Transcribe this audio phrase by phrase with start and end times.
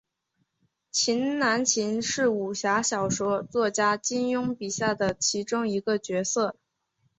[0.89, 6.55] 秦南琴是武侠小说作家金庸笔下的其中一个角色。